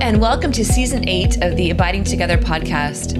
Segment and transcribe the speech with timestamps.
[0.00, 3.14] and welcome to season eight of the Abiding Together podcast.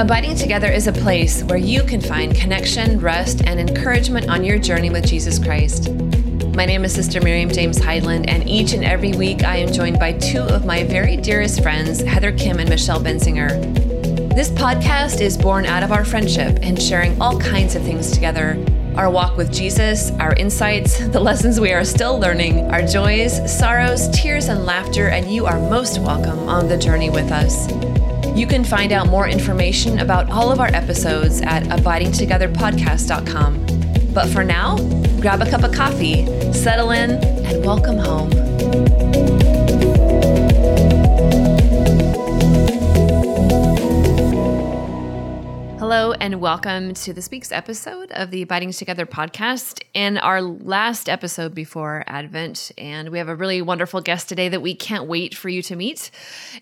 [0.00, 4.58] Abiding Together is a place where you can find connection, rest, and encouragement on your
[4.58, 5.92] journey with Jesus Christ.
[6.54, 9.98] My name is Sister Miriam James Heidland, and each and every week I am joined
[9.98, 13.50] by two of my very dearest friends, Heather Khym and Michelle Benzinger.
[14.34, 18.54] This podcast is born out of our friendship and sharing all kinds of things together
[18.96, 24.08] our walk with Jesus, our insights, the lessons we are still learning, our joys, sorrows,
[24.08, 27.70] tears, and laughter, and you are most welcome on the journey with us.
[28.36, 33.66] You can find out more information about all of our episodes at abidingtogetherpodcast.com.
[34.14, 34.78] But for now,
[35.20, 38.55] grab a cup of coffee, settle in, and welcome home.
[45.88, 49.80] Hello, and welcome to this week's episode of the Abiding Together podcast.
[49.94, 54.60] In our last episode before Advent, and we have a really wonderful guest today that
[54.60, 56.10] we can't wait for you to meet.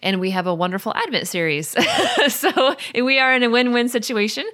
[0.03, 1.75] And we have a wonderful Advent series.
[2.29, 4.45] so we are in a win win situation.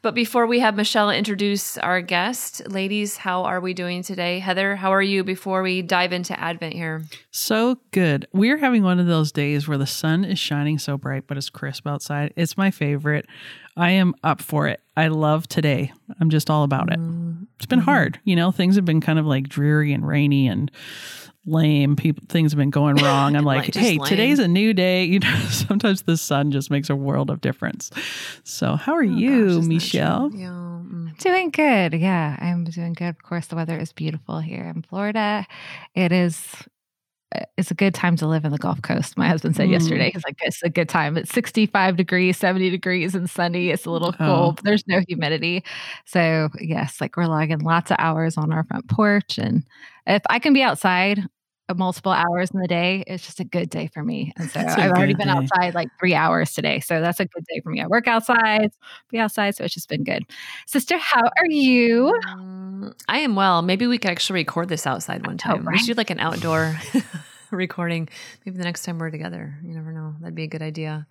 [0.00, 4.38] But before we have Michelle introduce our guest, ladies, how are we doing today?
[4.38, 7.02] Heather, how are you before we dive into Advent here?
[7.32, 8.28] So good.
[8.32, 11.50] We're having one of those days where the sun is shining so bright, but it's
[11.50, 12.32] crisp outside.
[12.36, 13.26] It's my favorite.
[13.80, 14.80] I am up for it.
[14.96, 15.92] I love today.
[16.20, 16.98] I'm just all about it.
[17.56, 18.20] It's been hard.
[18.24, 20.70] You know, things have been kind of like dreary and rainy and
[21.46, 21.96] lame.
[21.96, 23.34] People things have been going wrong.
[23.36, 24.04] I'm like, Like, hey, lame.
[24.06, 25.04] today's a new day.
[25.10, 27.90] You know, sometimes the sun just makes a world of difference.
[28.44, 30.30] So how are you, Oh, Gosh, Michelle?
[30.30, 30.38] true?
[30.38, 30.48] Yeah.
[30.48, 31.16] mm.
[31.18, 31.94] Doing good.
[31.94, 33.08] Yeah, I'm doing good.
[33.08, 35.46] Of course, the weather is beautiful here in Florida.
[35.94, 36.38] It is.
[37.56, 39.16] It's a good time to live in the Gulf Coast.
[39.16, 39.72] My husband said Mm.
[39.72, 41.16] yesterday, he's like, it's a good time.
[41.16, 43.68] It's 65 degrees, 70 degrees and sunny.
[43.70, 44.24] It's a little Oh.
[44.26, 44.52] cool.
[44.52, 45.62] but There's no humidity.
[46.06, 49.38] So, yes, like we're logging lots of hours on our front porch.
[49.38, 49.64] And
[50.06, 51.22] if I can be outside
[51.68, 54.32] uh, multiple hours in the day, it's just a good day for me.
[54.36, 55.32] And so That's a I've already been day.
[55.34, 56.80] outside like three hours today.
[56.80, 57.80] So that's a good day for me.
[57.80, 58.72] I work outside,
[59.12, 59.54] be outside.
[59.54, 60.24] So it's just been good.
[60.66, 62.12] Sister, how are you?
[62.36, 63.62] Mm, I am well.
[63.62, 65.64] Maybe we could actually record this outside one time.
[65.64, 66.76] We should do like an outdoor
[67.56, 68.08] recording.
[68.44, 69.58] Maybe the next time we're together.
[69.64, 70.14] You never know.
[70.20, 71.06] That'd be a good idea.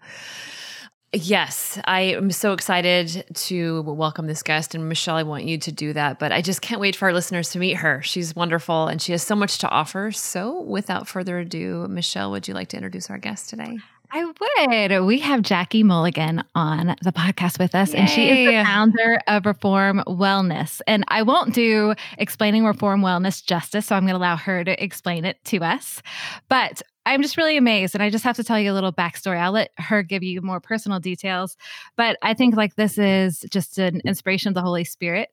[1.11, 4.75] Yes, I am so excited to welcome this guest.
[4.75, 6.19] And Michelle, I want you to do that.
[6.19, 8.01] But I just can't wait for our listeners to meet her.
[8.03, 10.11] She's wonderful and she has so much to offer.
[10.11, 13.79] So without further ado, Michelle, would you like to introduce our guest today?
[14.11, 15.05] I would.
[15.05, 19.45] We have Jackie Mulligan on the podcast with us, and she is the founder of
[19.45, 20.81] Reform Wellness.
[20.87, 24.83] And I won't do explaining Reform Wellness justice, so I'm going to allow her to
[24.83, 26.01] explain it to us.
[26.49, 29.39] But I'm just really amazed, and I just have to tell you a little backstory.
[29.39, 31.57] I'll let her give you more personal details,
[31.97, 35.29] but I think like this is just an inspiration of the Holy Spirit.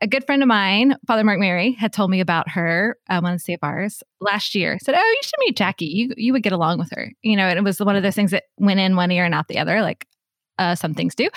[0.00, 3.42] A good friend of mine, Father Mark Mary, had told me about her, um, of
[3.44, 4.78] the CFRs last year.
[4.82, 5.86] Said, "Oh, you should meet Jackie.
[5.86, 8.14] You you would get along with her." You know, and it was one of those
[8.14, 10.06] things that went in one ear and out the other, like
[10.60, 11.28] uh, some things do.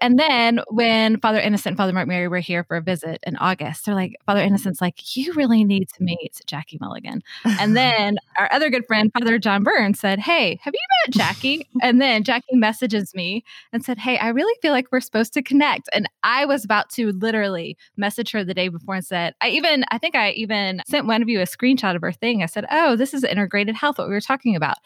[0.00, 3.36] And then when Father Innocent and Father Mark Mary were here for a visit in
[3.36, 7.22] August, they're like, Father Innocent's like, you really need to meet Jackie Mulligan.
[7.44, 11.68] And then our other good friend, Father John Burns, said, Hey, have you met Jackie?
[11.82, 15.42] And then Jackie messages me and said, Hey, I really feel like we're supposed to
[15.42, 15.90] connect.
[15.92, 19.84] And I was about to literally message her the day before and said, I even,
[19.90, 22.42] I think I even sent one of you a screenshot of her thing.
[22.42, 24.76] I said, Oh, this is integrated health, what we were talking about.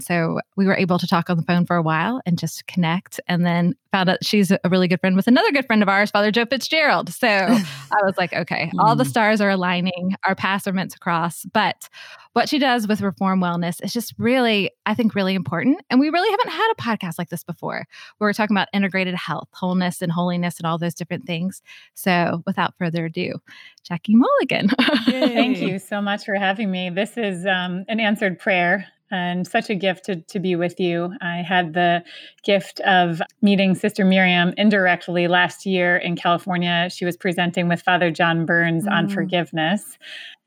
[0.00, 3.20] So we were able to talk on the phone for a while and just connect.
[3.28, 6.10] And then found out she's a really good friend with another good friend of ours,
[6.10, 7.10] Father Joe Fitzgerald.
[7.10, 9.08] So I was like, okay, all the Mm.
[9.08, 11.44] stars are aligning, our paths are meant to cross.
[11.52, 11.88] But
[12.34, 15.80] what she does with Reform Wellness is just really, I think, really important.
[15.90, 17.86] And we really haven't had a podcast like this before,
[18.18, 21.62] where we're talking about integrated health, wholeness, and holiness, and all those different things.
[21.94, 23.34] So without further ado,
[23.82, 24.68] Jackie Mulligan.
[25.06, 26.90] Thank you so much for having me.
[26.90, 31.14] This is um, an answered prayer and such a gift to, to be with you.
[31.20, 32.02] I had the
[32.44, 36.88] gift of meeting Sister Miriam indirectly last year in California.
[36.90, 39.14] She was presenting with Father John Burns on Mm.
[39.14, 39.98] forgiveness.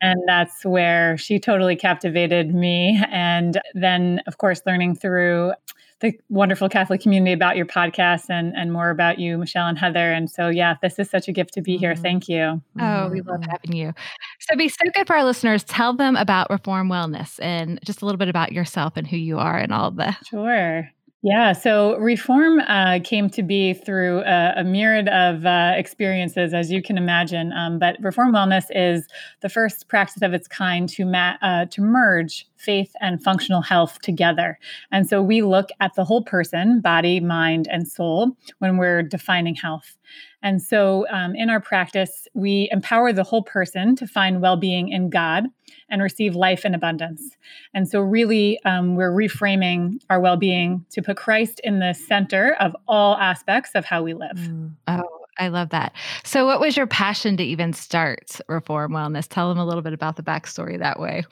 [0.02, 3.04] And that's where she totally captivated me.
[3.12, 5.54] And then, of course, learning through
[6.02, 10.12] the wonderful Catholic community about your podcast and, and more about you, Michelle and Heather.
[10.12, 11.94] And so, yeah, this is such a gift to be here.
[11.94, 12.02] Mhm.
[12.02, 12.62] Thank you.
[12.80, 13.94] Oh, we love having you.
[14.40, 15.64] So be so good for our listeners.
[15.64, 19.38] Tell them about Reform Wellness and just a little bit about yourself and who you
[19.40, 20.90] are and all of the Sure.
[21.24, 21.54] Yeah.
[21.54, 26.82] So reform uh, came to be through a, a myriad of uh, experiences, as you
[26.82, 27.54] can imagine.
[27.54, 29.06] Um, but reform wellness is
[29.42, 34.00] the first practice of its kind to ma- uh, to merge faith and functional health
[34.02, 34.58] together.
[34.92, 39.54] And so we look at the whole person, body, mind, and soul, when we're defining
[39.54, 39.98] health.
[40.44, 44.90] And so, um, in our practice, we empower the whole person to find well being
[44.90, 45.46] in God
[45.90, 47.38] and receive life in abundance.
[47.74, 52.56] And so, really, um, we're reframing our well being to put Christ in the center
[52.60, 54.38] of all aspects of how we live.
[54.38, 54.74] Mm.
[54.88, 55.94] Oh, I love that.
[56.24, 59.28] So, what was your passion to even start Reform Wellness?
[59.28, 61.24] Tell them a little bit about the backstory that way.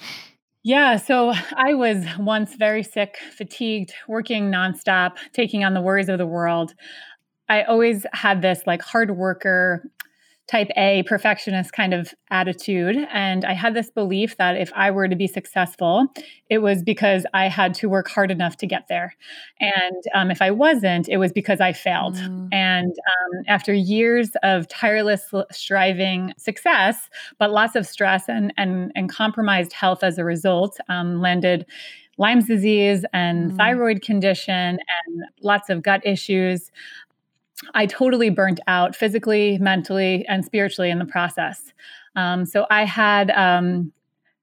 [0.63, 6.17] Yeah, so I was once very sick, fatigued, working nonstop, taking on the worries of
[6.17, 6.73] the world.
[7.49, 9.83] I always had this like hard worker,
[10.49, 12.95] type A perfectionist kind of attitude.
[13.13, 16.07] And I had this belief that if I were to be successful,
[16.49, 19.15] it was because I had to work hard enough to get there.
[19.59, 22.15] And um, if I wasn't, it was because I failed.
[22.15, 22.49] Mm.
[22.51, 29.07] And um, after years of tireless striving success, but lots of stress and, and, and
[29.07, 31.67] compromised health as a result, um, landed
[32.17, 33.57] Lyme's disease and mm.
[33.57, 36.71] thyroid condition and lots of gut issues.
[37.73, 41.73] I totally burnt out physically, mentally, and spiritually in the process.
[42.15, 43.91] Um, so I had um,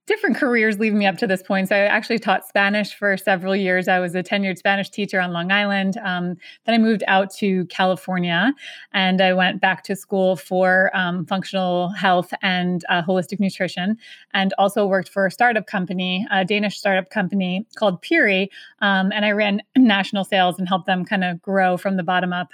[0.06, 1.68] different careers leading me up to this point.
[1.68, 3.88] So I actually taught Spanish for several years.
[3.88, 5.96] I was a tenured Spanish teacher on Long Island.
[5.98, 8.54] Um, then I moved out to California
[8.92, 13.96] and I went back to school for um, functional health and uh, holistic nutrition,
[14.32, 18.50] and also worked for a startup company, a Danish startup company called Puri.
[18.80, 22.32] Um, and I ran national sales and helped them kind of grow from the bottom
[22.32, 22.52] up.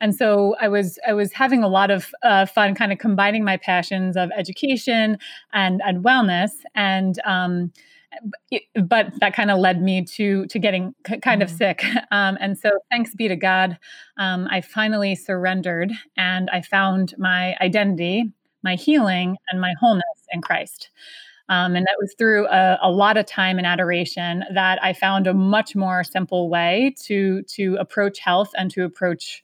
[0.00, 3.44] And so I was I was having a lot of uh, fun, kind of combining
[3.44, 5.18] my passions of education
[5.52, 6.93] and and wellness, and
[7.24, 7.72] um,
[8.84, 11.56] but that kind of led me to to getting c- kind of mm-hmm.
[11.56, 11.84] sick.
[12.10, 13.76] Um, and so thanks be to God,
[14.18, 18.30] um, I finally surrendered and I found my identity,
[18.62, 20.90] my healing, and my wholeness in Christ.
[21.48, 25.26] Um, and that was through a, a, lot of time and adoration that I found
[25.26, 29.42] a much more simple way to to approach health and to approach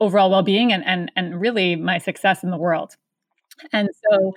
[0.00, 2.96] overall well-being and and and really my success in the world.
[3.72, 4.34] And so,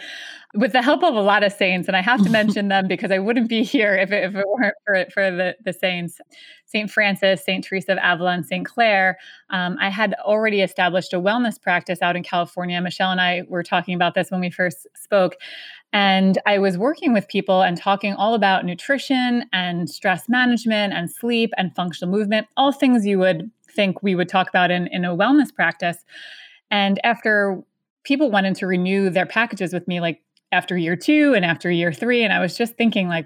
[0.54, 3.12] with the help of a lot of saints, and I have to mention them because
[3.12, 6.20] I wouldn't be here if it, if it weren't for, for the, the saints,
[6.66, 6.90] St.
[6.90, 7.64] Francis, St.
[7.64, 8.66] Teresa of Avila, and St.
[8.66, 9.18] Clare,
[9.50, 12.80] um, I had already established a wellness practice out in California.
[12.82, 15.36] Michelle and I were talking about this when we first spoke.
[15.94, 21.10] And I was working with people and talking all about nutrition and stress management and
[21.10, 25.06] sleep and functional movement, all things you would think we would talk about in, in
[25.06, 26.04] a wellness practice.
[26.70, 27.64] And after
[28.06, 30.22] people wanted to renew their packages with me, like
[30.52, 33.26] after year two and after year three, and I was just thinking, like,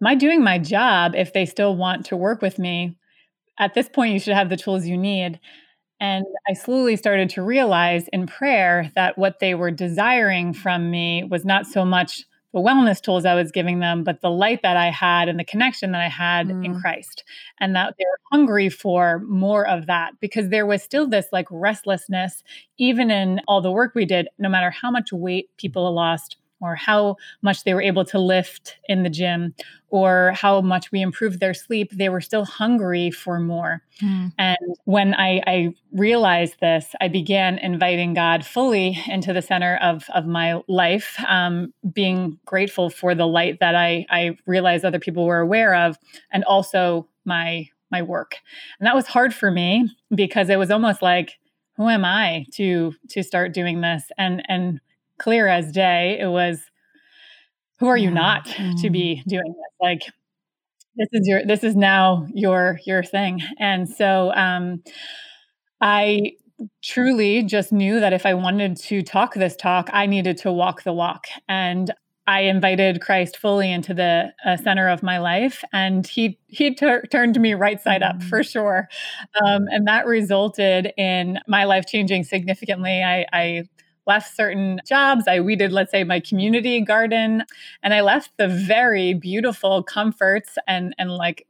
[0.00, 2.96] am I doing my job if they still want to work with me?
[3.58, 5.40] At this point, you should have the tools you need.
[6.00, 11.24] And I slowly started to realize in prayer that what they were desiring from me
[11.24, 12.24] was not so much
[12.60, 15.92] wellness tools I was giving them, but the light that I had and the connection
[15.92, 16.64] that I had mm.
[16.64, 17.24] in Christ.
[17.60, 21.46] And that they were hungry for more of that because there was still this like
[21.50, 22.42] restlessness,
[22.78, 26.74] even in all the work we did, no matter how much weight people lost or
[26.74, 29.54] how much they were able to lift in the gym
[29.88, 33.82] or how much we improved their sleep, they were still hungry for more.
[34.02, 34.32] Mm.
[34.38, 40.04] And when I, I, realized this, I began inviting God fully into the center of,
[40.14, 45.24] of my life, um, being grateful for the light that I, I realized other people
[45.24, 45.96] were aware of,
[46.30, 48.36] and also my my work.
[48.78, 51.38] And that was hard for me because it was almost like,
[51.76, 54.04] who am I to to start doing this?
[54.18, 54.80] And and
[55.18, 56.18] clear as day.
[56.20, 56.60] It was,
[57.78, 58.80] who are you not mm.
[58.82, 59.74] to be doing this?
[59.80, 60.02] Like,
[60.96, 63.42] this is your, this is now your, your thing.
[63.58, 64.82] And so, um,
[65.80, 66.32] I
[66.82, 70.84] truly just knew that if I wanted to talk this talk, I needed to walk
[70.84, 71.26] the walk.
[71.48, 71.92] And
[72.28, 77.04] I invited Christ fully into the uh, center of my life, and he he tur-
[77.12, 78.50] turned me right side up for mm.
[78.50, 78.88] sure,
[79.44, 83.00] um, and that resulted in my life changing significantly.
[83.00, 83.62] I, I
[84.06, 85.24] left certain jobs.
[85.28, 87.44] I weeded, let's say, my community garden,
[87.82, 91.46] and I left the very beautiful comforts and and like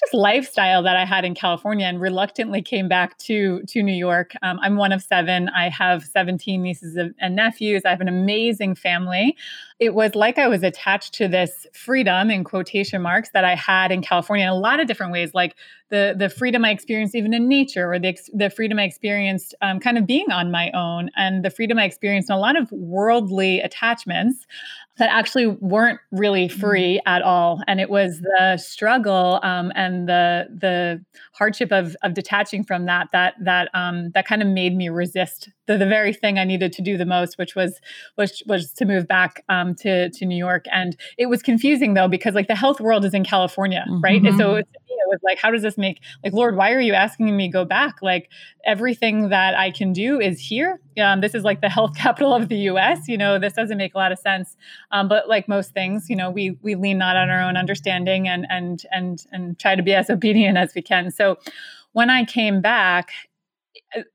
[0.00, 4.32] just lifestyle that I had in California, and reluctantly came back to to New York.
[4.42, 5.48] Um, I'm one of seven.
[5.50, 7.82] I have 17 nieces and nephews.
[7.84, 9.36] I have an amazing family.
[9.82, 13.90] It was like I was attached to this freedom in quotation marks that I had
[13.90, 15.56] in California in a lot of different ways, like
[15.88, 19.80] the the freedom I experienced even in nature, or the the freedom I experienced um,
[19.80, 22.70] kind of being on my own, and the freedom I experienced in a lot of
[22.70, 24.46] worldly attachments
[24.98, 26.60] that actually weren't really mm-hmm.
[26.60, 27.08] free mm-hmm.
[27.08, 32.62] at all and it was the struggle um, and the the hardship of of detaching
[32.62, 36.38] from that that that um, that kind of made me resist the, the very thing
[36.38, 37.80] I needed to do the most which was
[38.16, 42.08] was was to move back um, to to New York and it was confusing though
[42.08, 44.00] because like the health world is in California mm-hmm.
[44.02, 44.81] right and so mm-hmm.
[45.12, 48.02] Was like, how does this make like Lord, why are you asking me go back?
[48.02, 48.30] Like
[48.64, 50.80] everything that I can do is here.
[51.00, 53.08] Um, this is like the health capital of the U.S.
[53.08, 54.56] You know, this doesn't make a lot of sense.
[54.90, 58.28] Um, but like most things, you know, we we lean not on our own understanding
[58.28, 61.10] and and and and try to be as obedient as we can.
[61.10, 61.36] So
[61.92, 63.10] when I came back,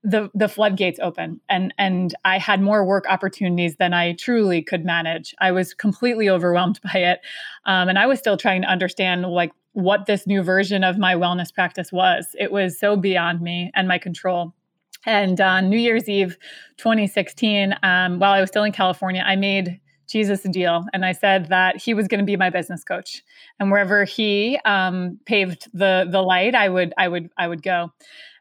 [0.03, 4.85] the the floodgates open and and I had more work opportunities than I truly could
[4.85, 5.35] manage.
[5.39, 7.19] I was completely overwhelmed by it,
[7.65, 11.13] um, and I was still trying to understand like what this new version of my
[11.13, 12.35] wellness practice was.
[12.39, 14.55] It was so beyond me and my control.
[15.05, 16.35] And on New Year's Eve,
[16.77, 21.11] 2016, um, while I was still in California, I made Jesus a deal, and I
[21.11, 23.21] said that he was going to be my business coach,
[23.59, 27.91] and wherever he um, paved the the light, I would I would I would go.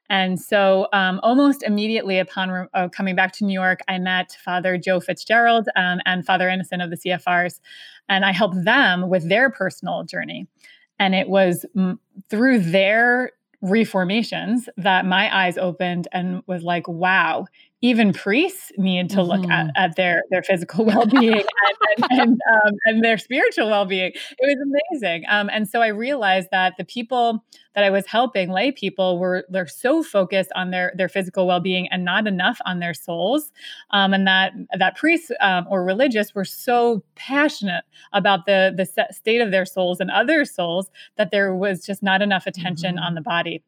[0.09, 4.79] And so, um, almost immediately upon uh, coming back to New York, I met Father
[4.79, 7.61] Joe Fitzgerald um, and Father Innocent of the CFRs,
[8.09, 10.47] and I helped them with their personal journey.
[10.99, 12.01] And it was m-
[12.31, 17.47] through their reformations that my eyes opened and was like, wow,
[17.83, 19.51] even priests need to look mm-hmm.
[19.51, 21.45] at, at their their physical well-being and,
[21.97, 26.49] and, and, um, and, their spiritual well-being it was amazing um, and so i realized
[26.51, 30.93] that the people that i was helping lay people were they're so focused on their
[30.97, 33.53] their physical well-being and not enough on their souls
[33.91, 39.41] um, and that that priests um, or religious were so passionate about the the state
[39.41, 43.05] of their souls and other souls that there was just not enough attention mm-hmm.
[43.05, 43.63] on the body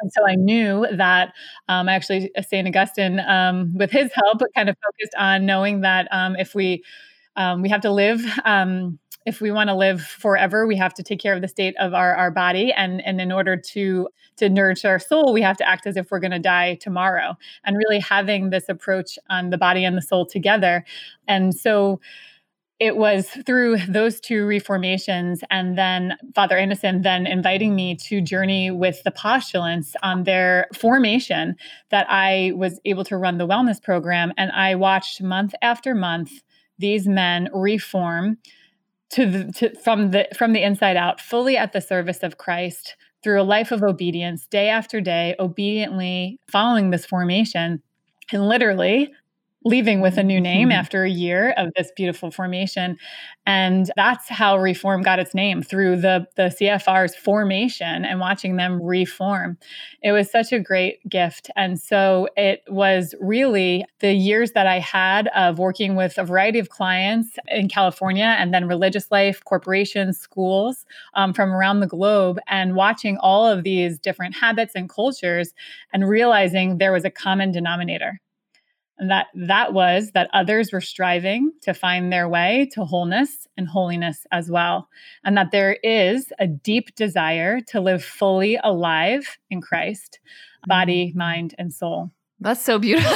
[0.00, 1.32] and so I knew that
[1.68, 2.66] um, actually uh, St.
[2.66, 6.82] Augustine, um, with his help, kind of focused on knowing that um, if we
[7.36, 11.02] um, we have to live, um, if we want to live forever, we have to
[11.02, 14.48] take care of the state of our, our body, and and in order to to
[14.48, 17.76] nourish our soul, we have to act as if we're going to die tomorrow, and
[17.76, 20.84] really having this approach on the body and the soul together.
[21.28, 22.00] And so
[22.80, 28.70] it was through those two reformations and then Father Anderson then inviting me to journey
[28.70, 31.56] with the postulants on their formation
[31.90, 34.32] that I was able to run the wellness program.
[34.38, 36.30] And I watched month after month
[36.78, 38.38] these men reform
[39.10, 42.96] to the, to, from the from the inside out, fully at the service of Christ
[43.22, 47.82] through a life of obedience, day after day, obediently following this formation.
[48.32, 49.12] And literally,
[49.64, 50.78] leaving with a new name mm-hmm.
[50.78, 52.96] after a year of this beautiful formation.
[53.46, 58.82] And that's how reform got its name through the the CFR's formation and watching them
[58.82, 59.58] reform.
[60.02, 61.50] It was such a great gift.
[61.56, 66.58] And so it was really the years that I had of working with a variety
[66.58, 72.38] of clients in California and then religious life corporations schools um, from around the globe
[72.46, 75.52] and watching all of these different habits and cultures
[75.92, 78.20] and realizing there was a common denominator
[79.08, 84.26] that that was that others were striving to find their way to wholeness and holiness
[84.32, 84.88] as well
[85.24, 90.20] and that there is a deep desire to live fully alive in Christ
[90.66, 91.18] body mm-hmm.
[91.18, 92.10] mind and soul
[92.42, 93.12] that's so beautiful.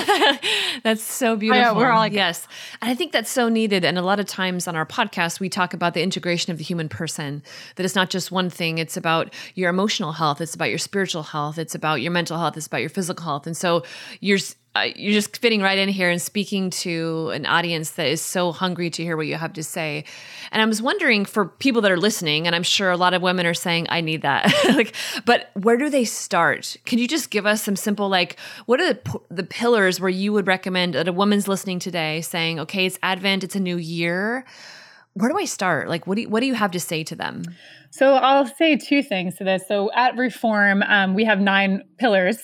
[0.83, 1.63] that's so beautiful.
[1.63, 2.47] Yeah, we're all like, yes.
[2.83, 3.83] And I think that's so needed.
[3.83, 6.65] And a lot of times on our podcast, we talk about the integration of the
[6.65, 7.43] human person,
[7.77, 8.77] that it's not just one thing.
[8.77, 10.43] It's about your emotional health.
[10.43, 11.57] It's about your spiritual health.
[11.59, 12.59] It's about your mental health.
[12.59, 13.47] It's about your physical health.
[13.47, 13.83] And so
[14.21, 14.39] you're,
[14.77, 18.51] uh, you're just fitting right in here and speaking to an audience that is so
[18.51, 20.05] hungry to hear what you have to say.
[20.51, 23.23] And I was wondering for people that are listening, and I'm sure a lot of
[23.23, 26.77] women are saying, "I need that." like, but where do they start?
[26.87, 30.33] Can you just give us some simple, like, what are the, the pillars where you
[30.33, 34.45] would recommend that a woman's listening today, saying, "Okay, it's Advent, it's a new year."
[35.17, 35.89] Where do I start?
[35.89, 37.45] Like, what do you, what do you have to say to them?
[37.93, 39.63] So I'll say two things to this.
[39.69, 42.39] So at Reform, um, we have nine pillars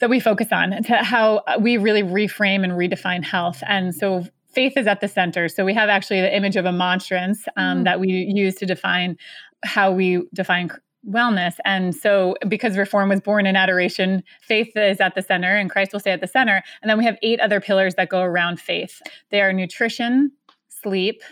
[0.00, 3.62] that we focus on to how we really reframe and redefine health.
[3.66, 5.48] And so faith is at the center.
[5.48, 7.84] So we have actually the image of a monstrance um, mm.
[7.84, 9.16] that we use to define
[9.64, 10.70] how we define
[11.08, 11.54] wellness.
[11.64, 15.92] And so, because reform was born in adoration, faith is at the center and Christ
[15.92, 16.62] will stay at the center.
[16.82, 19.00] And then we have eight other pillars that go around faith
[19.30, 20.32] they are nutrition,
[20.68, 21.22] sleep,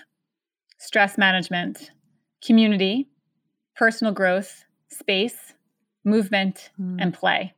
[0.78, 1.90] stress management,
[2.44, 3.08] community,
[3.74, 5.54] personal growth, space,
[6.04, 6.96] movement, mm.
[7.00, 7.54] and play.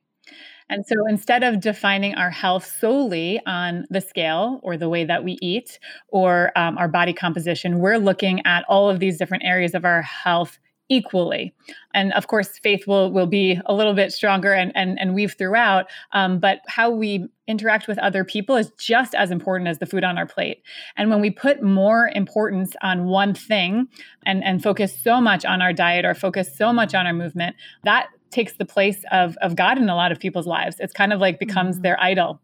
[0.70, 5.24] And so instead of defining our health solely on the scale or the way that
[5.24, 9.74] we eat or um, our body composition, we're looking at all of these different areas
[9.74, 10.58] of our health
[10.88, 11.54] equally.
[11.94, 15.34] And of course, faith will will be a little bit stronger and and, and weave
[15.36, 15.86] throughout.
[16.12, 20.04] Um, but how we interact with other people is just as important as the food
[20.04, 20.62] on our plate.
[20.96, 23.88] And when we put more importance on one thing
[24.24, 27.56] and and focus so much on our diet or focus so much on our movement,
[27.84, 30.76] that takes the place of of God in a lot of people's lives.
[30.80, 31.82] It's kind of like becomes mm-hmm.
[31.82, 32.40] their idol.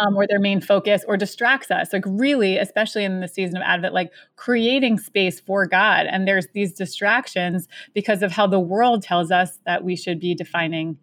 [0.00, 3.62] um, or their main focus or distracts us like really especially in the season of
[3.62, 9.02] advent like creating space for god and there's these distractions because of how the world
[9.02, 10.96] tells us that we should be defining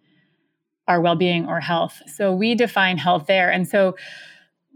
[0.88, 3.94] our well-being or health so we define health there and so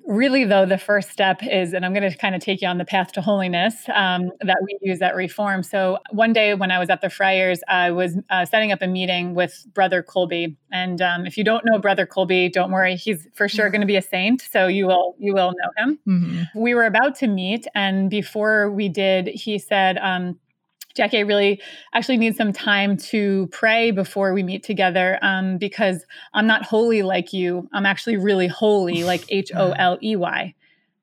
[0.07, 2.79] really though the first step is and i'm going to kind of take you on
[2.79, 6.79] the path to holiness um, that we use at reform so one day when i
[6.79, 10.57] was at the friars i was uh, setting up a meeting with brother Colby.
[10.71, 13.87] and um, if you don't know brother Colby, don't worry he's for sure going to
[13.87, 16.61] be a saint so you will you will know him mm-hmm.
[16.61, 20.39] we were about to meet and before we did he said um,
[20.97, 21.61] Jackie, I really
[21.95, 27.03] actually need some time to pray before we meet together um, because I'm not holy
[27.03, 27.69] like you.
[27.73, 30.55] I'm actually really holy, like H O L E Y.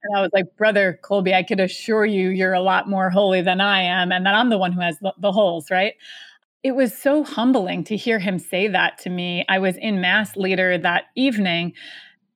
[0.03, 3.41] And I was like, Brother Colby, I could assure you, you're a lot more holy
[3.41, 5.93] than I am, and that I'm the one who has the, the holes, right?
[6.61, 9.45] It was so humbling to hear him say that to me.
[9.47, 11.73] I was in Mass later that evening,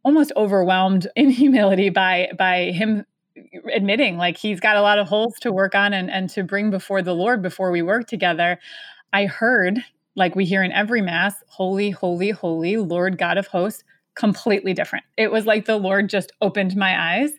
[0.03, 3.05] almost overwhelmed in humility by by him
[3.73, 6.69] admitting like he's got a lot of holes to work on and, and to bring
[6.69, 8.59] before the Lord before we work together.
[9.13, 9.83] I heard,
[10.15, 13.83] like we hear in every Mass, holy, holy, holy, Lord God of hosts,
[14.15, 15.05] completely different.
[15.15, 17.31] It was like the Lord just opened my eyes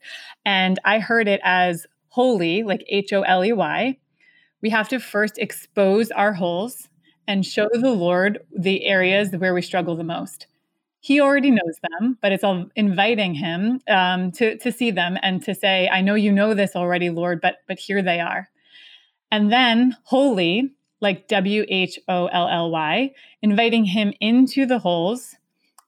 [0.44, 3.98] and I heard it as holy, like H O L E Y.
[4.62, 6.88] We have to first expose our holes
[7.26, 10.46] and show the Lord the areas where we struggle the most
[11.00, 15.42] he already knows them, but it's all inviting him um, to to see them and
[15.44, 18.48] to say, "I know you know this already, Lord, but but here they are."
[19.30, 23.12] And then holy, like W H O L L Y,
[23.42, 25.36] inviting him into the holes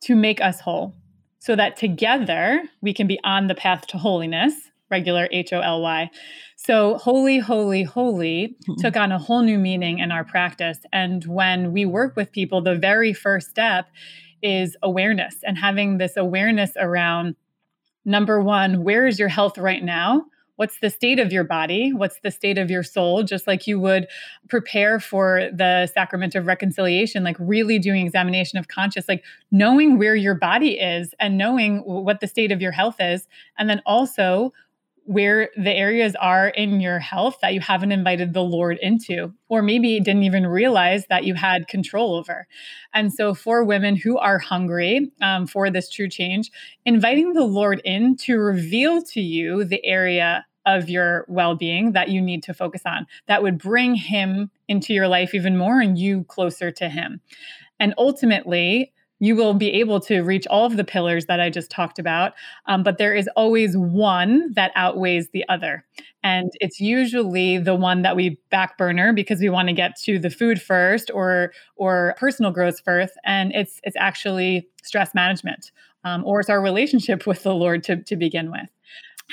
[0.03, 0.95] to make us whole,
[1.39, 4.55] so that together we can be on the path to holiness.
[4.91, 6.11] Regular H O L Y.
[6.57, 8.75] So, holy, holy, holy mm-hmm.
[8.81, 10.79] took on a whole new meaning in our practice.
[10.93, 13.87] And when we work with people, the very first step
[14.43, 17.37] is awareness and having this awareness around
[18.05, 20.25] number one, where is your health right now?
[20.57, 21.91] What's the state of your body?
[21.91, 23.23] What's the state of your soul?
[23.23, 24.07] Just like you would
[24.51, 30.15] prepare for the sacrament of reconciliation, like really doing examination of conscious, like knowing where
[30.15, 33.27] your body is and knowing what the state of your health is.
[33.57, 34.53] And then also,
[35.11, 39.61] where the areas are in your health that you haven't invited the Lord into, or
[39.61, 42.47] maybe didn't even realize that you had control over.
[42.95, 46.53] And so, for women who are hungry um, for this true change,
[46.85, 52.11] inviting the Lord in to reveal to you the area of your well being that
[52.11, 55.99] you need to focus on that would bring Him into your life even more and
[55.99, 57.21] you closer to Him.
[57.81, 61.71] And ultimately, you will be able to reach all of the pillars that I just
[61.71, 62.33] talked about.
[62.67, 65.85] Um, but there is always one that outweighs the other.
[66.25, 70.19] And it's usually the one that we back burner because we want to get to
[70.19, 73.15] the food first or or personal growth first.
[73.25, 75.71] And it's it's actually stress management.
[76.03, 78.71] Um, or it's our relationship with the Lord to, to begin with.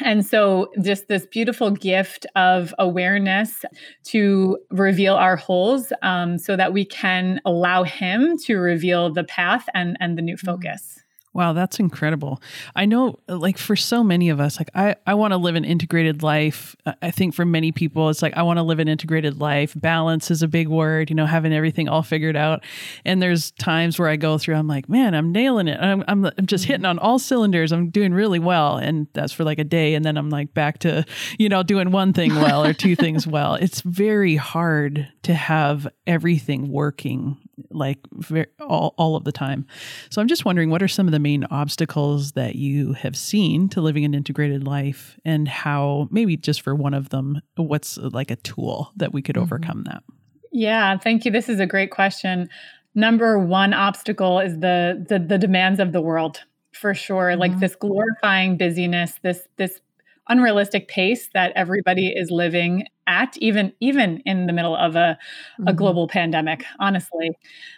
[0.04, 3.66] And so, just this beautiful gift of awareness
[4.06, 9.66] to reveal our holes um, so that we can allow Him to reveal the path
[9.74, 10.46] and, and the new mm-hmm.
[10.46, 11.04] focus.
[11.38, 12.42] Wow, that's incredible.
[12.76, 15.66] I know, like, for so many of us, like, I, I want to live an
[15.66, 16.76] integrated life.
[17.04, 19.76] I think for many people, it's like, I want to live an integrated life.
[19.76, 22.64] Balance is a big word, you know, having everything all figured out.
[23.06, 25.80] And there's times where I go through, I'm like, man, I'm nailing it.
[25.80, 26.98] I'm, I'm, I'm just hitting mm-hmm.
[26.98, 27.72] on all cylinders.
[27.72, 28.78] I'm doing really well.
[28.78, 29.94] And that's for like a day.
[29.94, 31.06] And then I'm like back to,
[31.38, 33.54] you know, doing one thing well or two things well.
[33.54, 37.38] It's very hard to have everything working
[37.72, 39.66] like very, all, all of the time.
[40.10, 43.70] So I'm just wondering what are some of the main obstacles that you have seen
[43.70, 48.32] to living an integrated life and how maybe just for one of them what's like
[48.32, 49.44] a tool that we could mm-hmm.
[49.44, 50.04] overcome that?
[50.52, 51.32] Yeah, thank you.
[51.32, 52.50] This is a great question.
[52.96, 56.42] Number one obstacle is the the, the demands of the world
[56.72, 57.30] for sure.
[57.30, 57.40] Mm-hmm.
[57.40, 59.82] Like this glorifying busyness, this this
[60.30, 65.18] unrealistic pace that everybody is living at even even in the middle of a,
[65.60, 65.68] mm-hmm.
[65.68, 67.32] a global pandemic honestly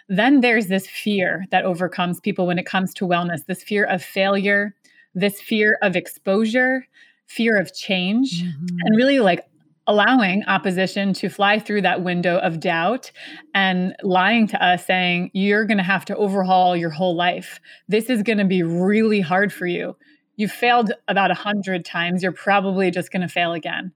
[0.08, 4.02] then there's this fear that overcomes people when it comes to wellness this fear of
[4.02, 4.74] failure
[5.14, 6.86] this fear of exposure
[7.26, 8.76] fear of change mm-hmm.
[8.84, 9.46] and really like
[9.86, 13.10] allowing opposition to fly through that window of doubt
[13.54, 18.10] and lying to us saying you're going to have to overhaul your whole life this
[18.10, 19.96] is going to be really hard for you
[20.40, 23.92] you've failed about a hundred times you're probably just going to fail again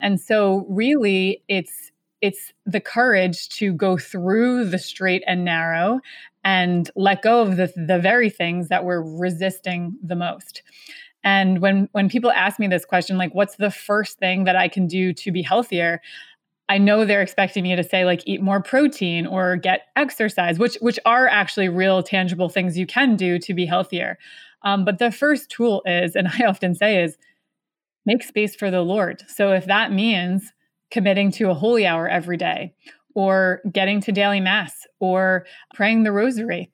[0.00, 6.00] and so really it's it's the courage to go through the straight and narrow
[6.44, 10.62] and let go of the, the very things that we're resisting the most.
[11.24, 14.68] And when when people ask me this question like what's the first thing that I
[14.68, 16.00] can do to be healthier?
[16.68, 20.76] I know they're expecting me to say like eat more protein or get exercise, which
[20.80, 24.18] which are actually real tangible things you can do to be healthier.
[24.62, 27.16] Um, but the first tool is, and I often say, is
[28.04, 29.22] make space for the Lord.
[29.28, 30.52] So if that means
[30.90, 32.74] committing to a holy hour every day,
[33.14, 36.70] or getting to daily mass, or praying the rosary,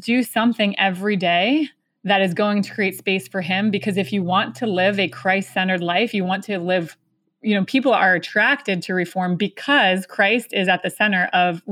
[0.00, 1.68] do something every day
[2.04, 3.70] that is going to create space for Him.
[3.70, 6.96] Because if you want to live a Christ centered life, you want to live
[7.44, 11.62] you know people are attracted to reform because christ is at the center of,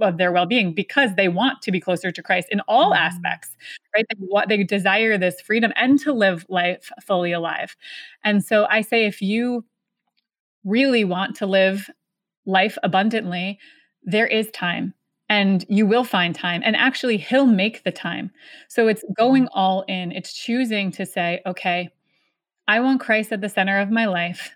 [0.00, 3.04] of their well-being because they want to be closer to christ in all mm-hmm.
[3.04, 3.56] aspects
[3.96, 4.04] right?
[4.08, 7.76] They, what they desire this freedom and to live life fully alive.
[8.24, 9.64] And so i say if you
[10.64, 11.88] really want to live
[12.46, 13.58] life abundantly
[14.04, 14.94] there is time
[15.28, 18.30] and you will find time and actually he'll make the time.
[18.68, 19.58] So it's going mm-hmm.
[19.58, 20.12] all in.
[20.12, 21.88] It's choosing to say okay
[22.68, 24.50] i want christ at the center of my life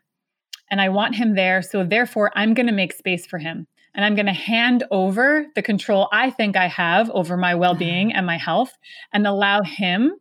[0.71, 1.63] and I want him there.
[1.63, 3.67] So therefore, I'm going to make space for him.
[3.95, 7.75] And I'm going to hand over the control I think I have over my well
[7.75, 8.73] being and my health
[9.13, 10.13] and allow him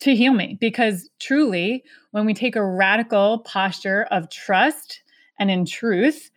[0.00, 0.56] to heal me.
[0.60, 5.02] Because truly, when we take a radical posture of trust
[5.38, 6.30] and in truth,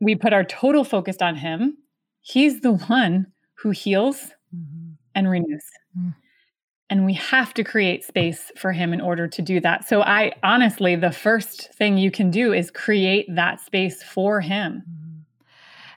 [0.00, 1.78] we put our total focus on him,
[2.20, 4.92] he's the one who heals mm-hmm.
[5.14, 5.64] and renews.
[6.90, 9.88] And we have to create space for him in order to do that.
[9.88, 14.82] So I honestly the first thing you can do is create that space for him.
[14.82, 15.18] Mm-hmm.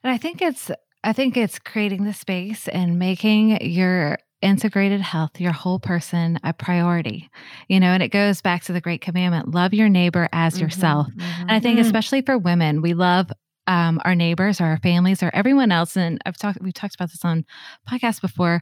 [0.04, 0.72] And I think it's
[1.04, 6.54] I think it's creating the space and making your integrated health, your whole person, a
[6.54, 7.30] priority.
[7.68, 10.64] You know, and it goes back to the great commandment love your neighbor as mm-hmm,
[10.64, 11.08] yourself.
[11.08, 11.42] Mm-hmm.
[11.42, 11.86] And I think, mm-hmm.
[11.86, 13.32] especially for women, we love
[13.68, 15.96] um, our neighbors, or our families, or everyone else.
[15.96, 17.46] And I've talked, we've talked about this on
[17.90, 18.62] podcasts before.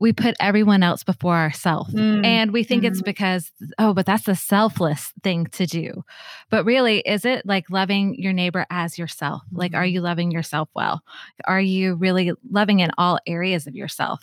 [0.00, 2.24] We put everyone else before ourselves, mm.
[2.24, 2.86] and we think mm.
[2.86, 6.04] it's because oh, but that's a selfless thing to do.
[6.50, 9.42] But really, is it like loving your neighbor as yourself?
[9.52, 9.94] Like, are mm-hmm.
[9.94, 11.02] you loving yourself well?
[11.44, 14.22] Are you really loving in all areas of yourself?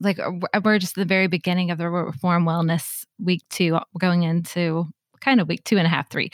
[0.00, 0.18] Like
[0.64, 4.86] we're just the very beginning of the reform wellness week two, going into
[5.20, 6.30] kind of week two and a half, three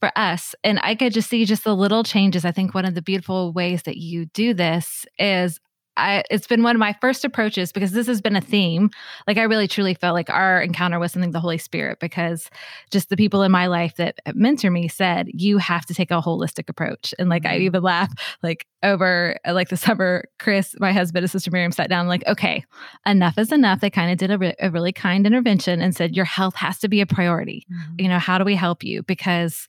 [0.00, 0.54] for us.
[0.64, 2.44] And I could just see just the little changes.
[2.44, 5.60] I think one of the beautiful ways that you do this is
[6.00, 8.90] I, it's been one of my first approaches because this has been a theme.
[9.26, 12.50] Like I really truly felt like our encounter was something the Holy Spirit because
[12.90, 16.20] just the people in my life that mentor me said you have to take a
[16.20, 17.14] holistic approach.
[17.18, 17.62] And like I mm-hmm.
[17.62, 22.08] even laugh like over like the summer, Chris, my husband and Sister Miriam sat down
[22.08, 22.64] like, okay,
[23.06, 23.80] enough is enough.
[23.80, 26.78] They kind of did a, re- a, really kind intervention and said your health has
[26.78, 27.66] to be a priority.
[27.70, 27.94] Mm-hmm.
[27.98, 29.02] You know, how do we help you?
[29.02, 29.66] Because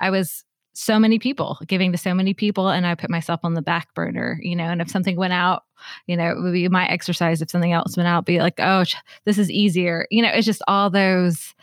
[0.00, 3.54] I was so many people, giving to so many people, and I put myself on
[3.54, 4.64] the back burner, you know.
[4.64, 5.64] And if something went out,
[6.06, 7.42] you know, it would be my exercise.
[7.42, 8.84] If something else went out, be like, oh,
[9.24, 10.06] this is easier.
[10.10, 11.54] You know, it's just all those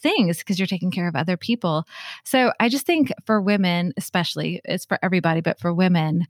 [0.00, 1.86] things because you're taking care of other people.
[2.24, 6.26] So I just think for women, especially, it's for everybody, but for women,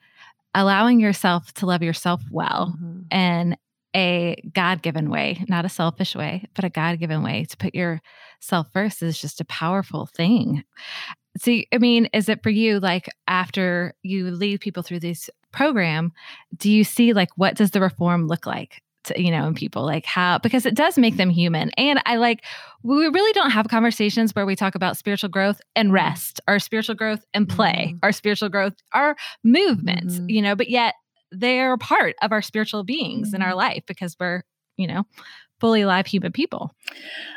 [0.54, 3.00] allowing yourself to love yourself well mm-hmm.
[3.10, 3.56] and
[3.94, 7.74] a God given way, not a selfish way, but a God given way to put
[7.74, 10.64] yourself first is just a powerful thing.
[11.38, 16.12] See, I mean, is it for you like after you lead people through this program,
[16.56, 18.82] do you see like what does the reform look like?
[19.06, 21.70] To, you know, in people like how because it does make them human.
[21.70, 22.44] And I like
[22.84, 25.94] we really don't have conversations where we talk about spiritual growth and mm-hmm.
[25.94, 27.98] rest, our spiritual growth and play, mm-hmm.
[28.04, 30.30] our spiritual growth, our movements, mm-hmm.
[30.30, 30.94] you know, but yet
[31.32, 33.36] they're part of our spiritual beings mm-hmm.
[33.36, 33.58] in our mm-hmm.
[33.58, 34.42] life because we're,
[34.76, 35.04] you know,
[35.62, 36.74] fully live human people?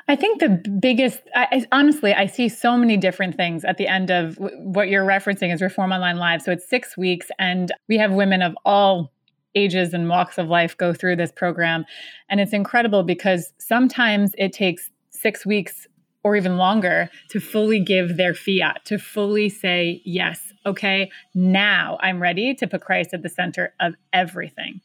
[0.07, 0.49] I think the
[0.81, 4.89] biggest, I, honestly, I see so many different things at the end of w- what
[4.89, 6.41] you're referencing is Reform Online Live.
[6.41, 9.11] So it's six weeks, and we have women of all
[9.53, 11.85] ages and walks of life go through this program.
[12.27, 15.85] And it's incredible because sometimes it takes six weeks
[16.23, 22.19] or even longer to fully give their fiat, to fully say, yes, okay, now I'm
[22.19, 24.81] ready to put Christ at the center of everything.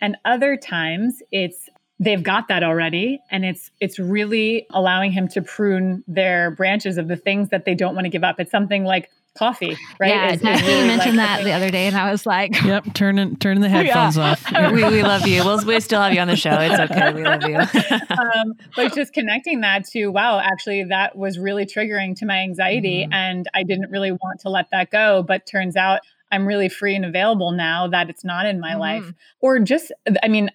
[0.00, 1.68] And other times it's
[2.00, 3.20] they've got that already.
[3.30, 7.74] And it's it's really allowing him to prune their branches of the things that they
[7.74, 8.40] don't want to give up.
[8.40, 10.08] It's something like coffee right?
[10.08, 13.36] Yeah it's, really mentioned like, that the other day and i was like yep turning
[13.36, 14.32] turning the headphones yeah.
[14.32, 14.44] off.
[14.72, 15.44] We, we love you.
[15.44, 16.58] We'll we still have you on the show.
[16.58, 17.12] It's okay.
[17.12, 17.58] We love you.
[18.18, 23.02] Um, but just connecting that to wow actually that was really triggering to my anxiety
[23.04, 23.12] mm-hmm.
[23.12, 25.22] and i didn't really want to let that go.
[25.22, 28.80] But turns out I'm really free and available now that it's not in my mm-hmm.
[28.80, 29.12] life.
[29.40, 30.50] Or just, I mean,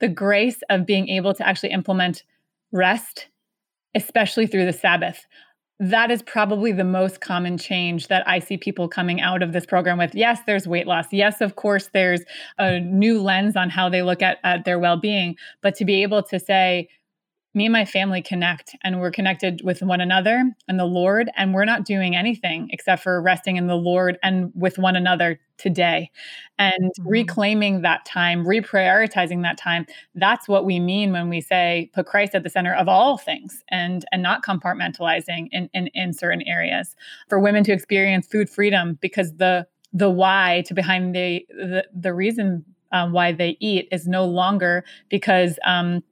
[0.00, 2.24] the grace of being able to actually implement
[2.72, 3.28] rest,
[3.94, 5.26] especially through the Sabbath.
[5.78, 9.64] That is probably the most common change that I see people coming out of this
[9.64, 10.14] program with.
[10.14, 11.06] Yes, there's weight loss.
[11.10, 12.20] Yes, of course, there's
[12.58, 15.36] a new lens on how they look at, at their well being.
[15.62, 16.88] But to be able to say,
[17.52, 21.30] me and my family connect and we're connected with one another and the Lord.
[21.36, 25.40] And we're not doing anything except for resting in the Lord and with one another
[25.58, 26.10] today
[26.58, 27.08] and mm-hmm.
[27.08, 29.84] reclaiming that time, reprioritizing that time.
[30.14, 33.64] That's what we mean when we say put Christ at the center of all things
[33.68, 36.94] and, and not compartmentalizing in, in, in certain areas.
[37.28, 42.14] For women to experience food freedom because the the why to behind the the, the
[42.14, 46.02] reason um, why they eat is no longer because um,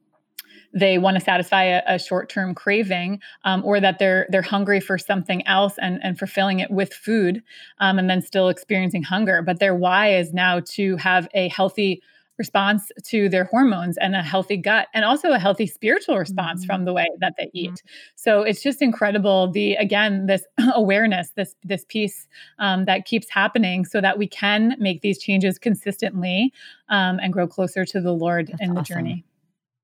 [0.73, 4.97] they want to satisfy a, a short-term craving um, or that they're they're hungry for
[4.97, 7.41] something else and, and fulfilling it with food
[7.79, 12.01] um, and then still experiencing hunger but their why is now to have a healthy
[12.37, 16.67] response to their hormones and a healthy gut and also a healthy spiritual response mm-hmm.
[16.67, 17.87] from the way that they eat mm-hmm.
[18.15, 22.27] so it's just incredible the again this awareness this this piece
[22.59, 26.53] um, that keeps happening so that we can make these changes consistently
[26.87, 28.95] um, and grow closer to the lord That's in the awesome.
[28.95, 29.25] journey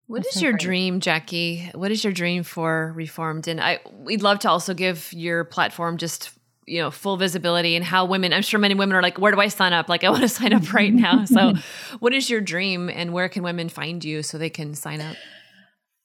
[0.08, 0.62] what That's is so your great.
[0.62, 1.70] dream, Jackie?
[1.74, 3.48] What is your dream for Reformed?
[3.48, 6.32] And I we'd love to also give your platform just
[6.68, 9.40] you know full visibility and how women i'm sure many women are like where do
[9.40, 11.54] i sign up like i want to sign up right now so
[12.00, 15.16] what is your dream and where can women find you so they can sign up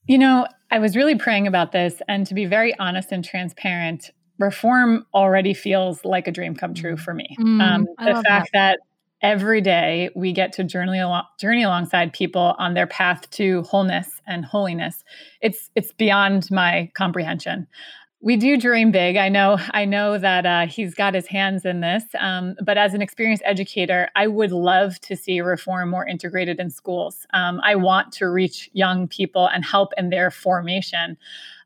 [0.06, 4.10] you know i was really praying about this and to be very honest and transparent
[4.38, 8.76] reform already feels like a dream come true for me mm, um, the fact that.
[8.76, 8.78] that
[9.22, 14.20] every day we get to journey along, journey alongside people on their path to wholeness
[14.26, 15.04] and holiness.
[15.40, 17.66] It's it's beyond my comprehension.
[18.22, 19.16] We do dream big.
[19.16, 22.94] I know i know that uh, he's got his hands in this um, but as
[22.94, 27.26] an experienced educator i would love to see reform more integrated in schools.
[27.32, 31.16] Um, i want to reach young people and help in their formation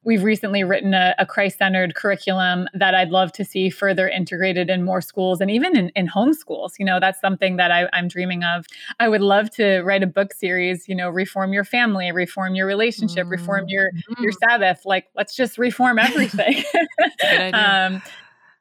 [0.05, 4.69] We've recently written a, a Christ centered curriculum that I'd love to see further integrated
[4.69, 6.73] in more schools and even in, in homeschools.
[6.79, 8.67] You know, that's something that I, I'm dreaming of.
[9.01, 12.67] I would love to write a book series, you know, reform your family, reform your
[12.67, 13.31] relationship, mm-hmm.
[13.31, 13.91] reform your
[14.21, 14.51] your mm-hmm.
[14.51, 14.83] Sabbath.
[14.85, 16.63] Like, let's just reform everything.
[17.55, 18.03] um,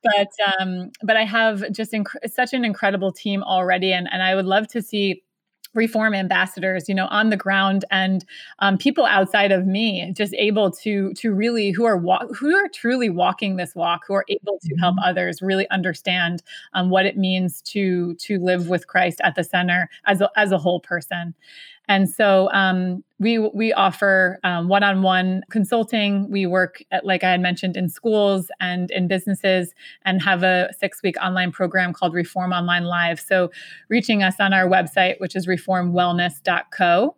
[0.04, 4.36] but um, but I have just inc- such an incredible team already, and and I
[4.36, 5.24] would love to see
[5.74, 8.26] reform ambassadors you know on the ground and
[8.60, 12.68] um, people outside of me just able to to really who are wa- who are
[12.70, 15.10] truly walking this walk who are able to help mm-hmm.
[15.10, 19.90] others really understand um, what it means to to live with christ at the center
[20.06, 21.34] as a, as a whole person
[21.88, 26.30] and so um, we we offer um, one-on-one consulting.
[26.30, 29.74] We work at, like I had mentioned in schools and in businesses,
[30.06, 33.20] and have a six-week online program called Reform Online Live.
[33.20, 33.52] So
[33.90, 37.16] reaching us on our website, which is reformwellness.co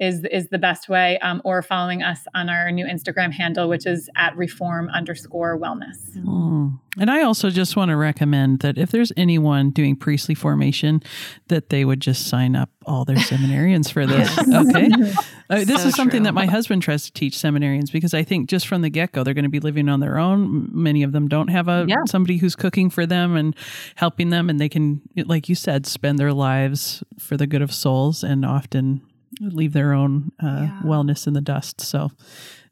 [0.00, 3.86] is is the best way, um, or following us on our new Instagram handle, which
[3.86, 6.16] is at reform underscore wellness.
[6.16, 6.78] Mm.
[6.98, 11.00] And I also just want to recommend that if there's anyone doing priestly formation,
[11.46, 14.36] that they would just sign up all their seminarians for this.
[14.38, 14.88] Okay,
[15.50, 16.24] uh, this so is something true.
[16.24, 19.22] that my husband tries to teach seminarians because I think just from the get go
[19.24, 20.68] they're going to be living on their own.
[20.72, 21.96] Many of them don't have a yeah.
[22.06, 23.54] somebody who's cooking for them and
[23.96, 27.72] helping them, and they can, like you said, spend their lives for the good of
[27.72, 29.02] souls and often
[29.40, 30.80] leave their own uh, yeah.
[30.82, 31.80] wellness in the dust.
[31.80, 32.10] So,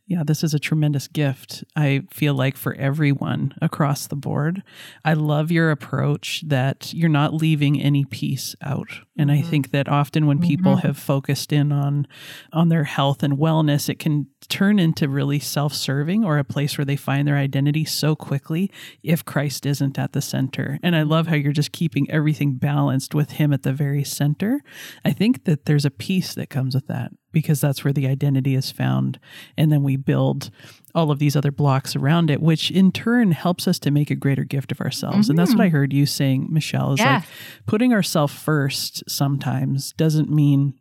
[0.08, 1.64] yeah, this is a tremendous gift.
[1.74, 4.62] I feel like for everyone across the board.
[5.04, 9.00] I love your approach that you're not leaving any piece out.
[9.18, 9.44] And mm-hmm.
[9.44, 10.86] I think that often when people mm-hmm.
[10.86, 12.06] have focused in on
[12.52, 16.84] on their health and wellness, it can turn into really self-serving or a place where
[16.84, 18.70] they find their identity so quickly
[19.02, 20.78] if Christ isn't at the center.
[20.84, 24.60] And I love how you're just keeping everything balanced with him at the very center.
[25.04, 28.54] I think that there's a peace that comes with that because that's where the identity
[28.54, 29.18] is found.
[29.58, 30.48] And then we build
[30.94, 34.14] all of these other blocks around it, which in turn helps us to make a
[34.14, 35.18] greater gift of ourselves.
[35.18, 35.32] Mm-hmm.
[35.32, 35.76] And that's what I mm-hmm.
[35.76, 37.16] heard you saying, Michelle, is yeah.
[37.16, 37.24] like
[37.66, 40.78] putting ourselves first sometimes doesn't mean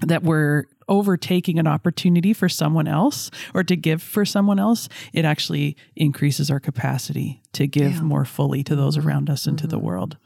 [0.00, 5.24] that we're overtaking an opportunity for someone else or to give for someone else, it
[5.24, 8.02] actually increases our capacity to give yeah.
[8.02, 9.62] more fully to those around us and mm-hmm.
[9.62, 9.86] to the mm-hmm.
[9.86, 10.18] world.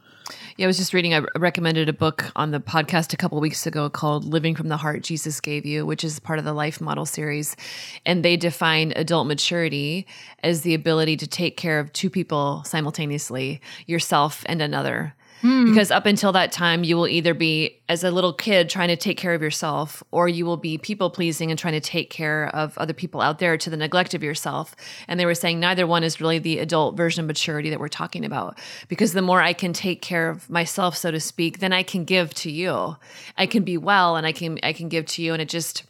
[0.58, 1.14] Yeah, I was just reading.
[1.14, 4.76] I recommended a book on the podcast a couple weeks ago called "Living from the
[4.76, 7.56] Heart Jesus Gave You," which is part of the Life Model series,
[8.04, 10.06] and they define adult maturity
[10.42, 15.14] as the ability to take care of two people simultaneously, yourself and another.
[15.42, 15.66] Mm.
[15.66, 18.96] Because up until that time, you will either be, as a little kid, trying to
[18.96, 22.48] take care of yourself, or you will be people pleasing and trying to take care
[22.55, 24.76] of other people out there to the neglect of yourself.
[25.09, 27.88] And they were saying neither one is really the adult version of maturity that we're
[27.88, 28.59] talking about.
[28.88, 32.05] Because the more I can take care of myself, so to speak, then I can
[32.05, 32.96] give to you.
[33.37, 35.33] I can be well and I can I can give to you.
[35.33, 35.85] And it just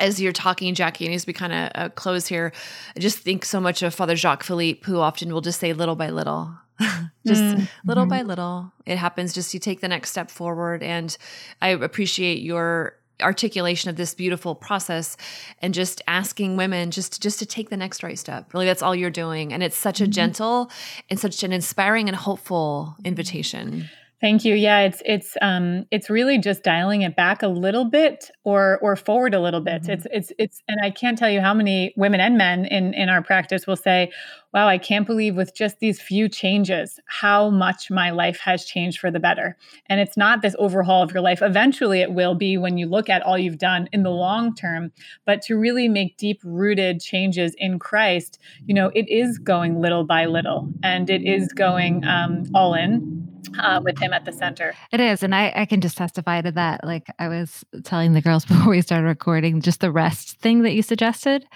[0.00, 2.52] as you're talking, Jackie, and as we kind of uh, close here,
[2.96, 5.96] I just think so much of Father Jacques Philippe, who often will just say little
[5.96, 6.54] by little.
[7.26, 7.64] just mm-hmm.
[7.84, 11.16] little by little it happens just you take the next step forward and
[11.60, 15.16] i appreciate your articulation of this beautiful process
[15.60, 18.94] and just asking women just just to take the next right step really that's all
[18.94, 20.12] you're doing and it's such a mm-hmm.
[20.12, 20.70] gentle
[21.08, 23.88] and such an inspiring and hopeful invitation
[24.22, 24.54] Thank you.
[24.54, 28.94] Yeah, it's it's um it's really just dialing it back a little bit or or
[28.94, 29.82] forward a little bit.
[29.82, 29.90] Mm-hmm.
[29.90, 33.08] It's it's it's and I can't tell you how many women and men in in
[33.08, 34.12] our practice will say,
[34.54, 39.00] "Wow, I can't believe with just these few changes how much my life has changed
[39.00, 39.56] for the better."
[39.86, 41.42] And it's not this overhaul of your life.
[41.42, 44.92] Eventually it will be when you look at all you've done in the long term,
[45.26, 50.04] but to really make deep rooted changes in Christ, you know, it is going little
[50.04, 53.21] by little and it is going um all in
[53.58, 54.74] uh, with him at the center.
[54.90, 55.22] It is.
[55.22, 56.84] And I, I can just testify to that.
[56.84, 60.74] Like I was telling the girls before we started recording, just the rest thing that
[60.74, 61.46] you suggested,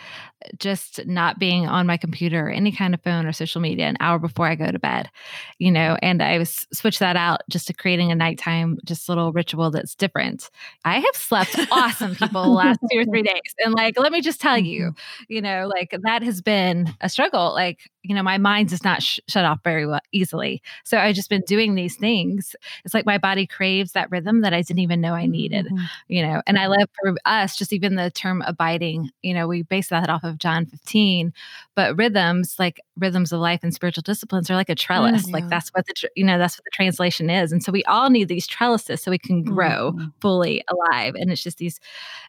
[0.58, 3.96] just not being on my computer or any kind of phone or social media an
[4.00, 5.10] hour before I go to bed,
[5.58, 9.32] you know, and I was switched that out just to creating a nighttime, just little
[9.32, 10.50] ritual that's different.
[10.84, 13.54] I have slept awesome people the last two or three days.
[13.64, 15.24] And like, let me just tell you, mm-hmm.
[15.32, 17.52] you know, like that has been a struggle.
[17.52, 20.62] Like, you know, my mind does not sh- shut off very well easily.
[20.84, 22.54] So I've just been doing these things.
[22.84, 25.84] It's like my body craves that rhythm that I didn't even know I needed, mm-hmm.
[26.08, 29.62] you know, and I love for us, just even the term abiding, you know, we
[29.62, 31.32] base that off of John 15,
[31.74, 35.24] but rhythms, like rhythms of life and spiritual disciplines, are like a trellis.
[35.24, 35.32] Mm, yeah.
[35.32, 37.52] Like that's what the, you know, that's what the translation is.
[37.52, 40.06] And so we all need these trellises so we can grow mm-hmm.
[40.20, 41.14] fully alive.
[41.14, 41.80] And it's just these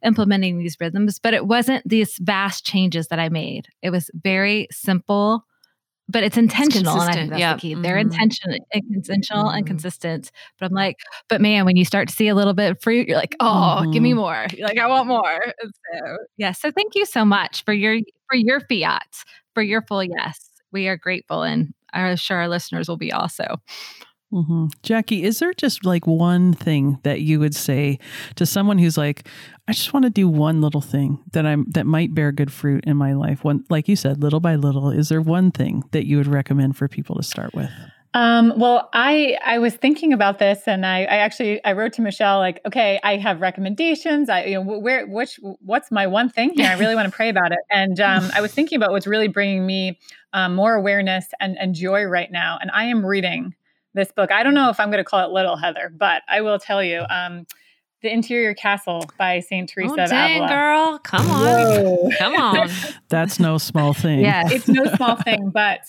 [0.03, 1.19] implementing these rhythms.
[1.19, 5.45] But it wasn't these vast changes that I made, it was very simple
[6.09, 8.11] but it's intentional it's and i think that's the key they're mm-hmm.
[8.11, 9.57] intentional intentional mm-hmm.
[9.57, 12.71] and consistent but i'm like but man when you start to see a little bit
[12.71, 13.91] of fruit you're like oh mm-hmm.
[13.91, 14.19] give me mm-hmm.
[14.19, 17.73] more you're like i want more and so yeah so thank you so much for
[17.73, 22.47] your for your fiat for your full yes we are grateful and i'm sure our
[22.47, 23.57] listeners will be also
[24.31, 24.65] Mm-hmm.
[24.83, 27.97] Jackie, is there just like one thing that you would say
[28.35, 29.27] to someone who's like,
[29.67, 32.83] I just want to do one little thing that I'm that might bear good fruit
[32.85, 33.43] in my life?
[33.43, 34.89] One, like you said, little by little.
[34.89, 37.69] Is there one thing that you would recommend for people to start with?
[38.13, 42.01] Um, well, I I was thinking about this, and I, I actually I wrote to
[42.01, 44.27] Michelle like, okay, I have recommendations.
[44.27, 46.69] I you know where which what's my one thing here?
[46.69, 49.27] I really want to pray about it, and um, I was thinking about what's really
[49.29, 49.99] bringing me
[50.33, 53.53] um, more awareness and and joy right now, and I am reading
[53.97, 54.31] this book.
[54.31, 56.81] I don't know if I'm going to call it Little Heather, but I will tell
[56.81, 57.03] you.
[57.09, 57.45] Um,
[58.03, 60.47] the Interior Castle by Saint Teresa oh, dang, of Avila.
[60.47, 62.09] girl, come on, Whoa.
[62.15, 62.69] come on.
[63.09, 64.19] That's no small thing.
[64.19, 65.79] Yeah, it's no small thing, but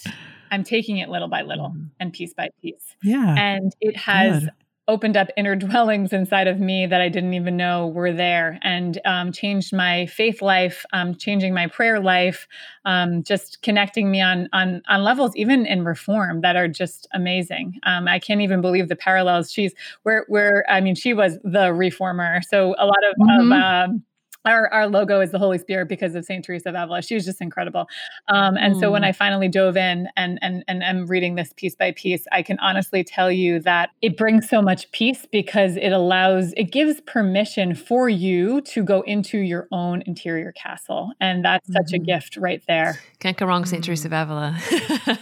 [0.51, 2.97] I'm taking it little by little and piece by piece.
[3.03, 4.53] Yeah, and it has Good
[4.89, 9.01] opened up inner dwellings inside of me that I didn't even know were there and
[9.05, 12.49] um, changed my faith life, um, changing my prayer life,
[12.85, 17.79] um, just connecting me on, on, on levels, even in reform that are just amazing.
[17.85, 19.53] Um, I can't even believe the parallels.
[19.53, 22.41] She's where, where, I mean, she was the reformer.
[22.49, 23.53] So a lot of, mm-hmm.
[23.53, 24.03] of um,
[24.45, 27.03] our, our logo is the Holy Spirit because of Saint Teresa of Avila.
[27.03, 27.87] She was just incredible.
[28.29, 28.81] Um, and mm.
[28.81, 29.07] so when mm.
[29.07, 32.59] I finally dove in and and and am reading this piece by piece, I can
[32.61, 37.75] honestly tell you that it brings so much peace because it allows, it gives permission
[37.75, 41.75] for you to go into your own interior castle, and that's mm-hmm.
[41.75, 42.05] such a mm-hmm.
[42.05, 43.01] gift right there.
[43.21, 43.87] Can't go wrong, Saint mm.
[43.87, 44.59] Teresa of Avila.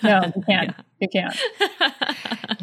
[0.03, 0.75] no, you can't.
[0.77, 0.83] Yeah.
[1.01, 1.37] You can't.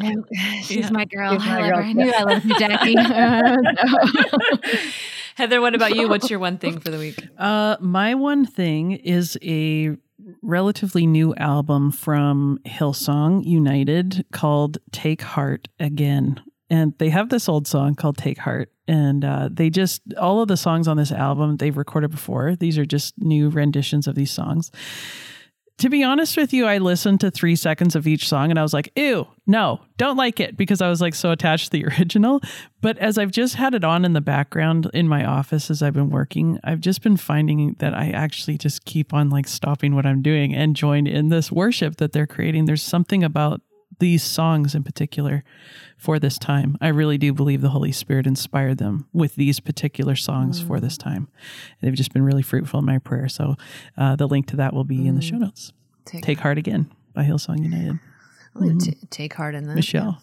[0.00, 0.24] no,
[0.62, 0.90] she's yeah.
[0.90, 1.32] my girl.
[1.38, 1.78] She's my I, girl.
[1.78, 2.96] I knew I loved you, Jackie.
[5.36, 6.08] Heather, what about you?
[6.08, 7.18] What's your one thing for the week?
[7.38, 9.96] Uh, my one thing is a
[10.40, 16.40] relatively new album from Hillsong United called Take Heart Again.
[16.70, 18.70] And they have this old song called Take Heart.
[18.86, 22.54] And uh, they just, all of the songs on this album, they've recorded before.
[22.54, 24.70] These are just new renditions of these songs
[25.78, 28.62] to be honest with you, I listened to three seconds of each song and I
[28.62, 31.86] was like, ew, no, don't like it because I was like so attached to the
[31.98, 32.40] original.
[32.80, 35.94] But as I've just had it on in the background in my office as I've
[35.94, 40.06] been working, I've just been finding that I actually just keep on like stopping what
[40.06, 42.66] I'm doing and join in this worship that they're creating.
[42.66, 43.60] There's something about
[43.98, 45.44] these songs in particular
[45.96, 46.76] for this time.
[46.80, 50.66] I really do believe the Holy Spirit inspired them with these particular songs mm.
[50.66, 51.04] for this mm.
[51.04, 51.28] time.
[51.80, 53.28] They've just been really fruitful in my prayer.
[53.28, 53.56] So
[53.96, 55.06] uh, the link to that will be mm.
[55.06, 55.40] in the show mm.
[55.40, 55.72] notes.
[56.04, 57.98] Take, Take Heart Again by Hillsong United.
[58.56, 58.78] Mm-hmm.
[58.78, 59.74] T- take heart in that.
[59.74, 60.22] Michelle.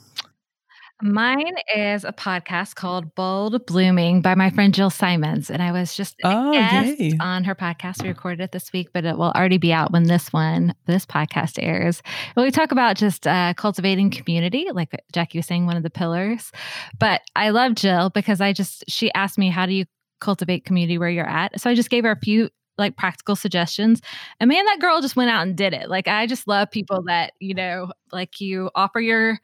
[1.02, 5.50] Mine is a podcast called Bold Blooming by my friend Jill Simons.
[5.50, 7.18] And I was just oh, yay.
[7.20, 8.04] on her podcast.
[8.04, 11.06] We recorded it this week, but it will already be out when this one, this
[11.06, 12.04] podcast airs.
[12.38, 16.52] We talk about just uh, cultivating community, like Jackie was saying, one of the pillars.
[17.00, 19.86] But I love Jill because I just, she asked me, how do you
[20.20, 21.60] cultivate community where you're at?
[21.60, 24.02] So I just gave her a few like practical suggestions.
[24.40, 25.90] And man, that girl just went out and did it.
[25.90, 29.40] Like I just love people that, you know, like you offer your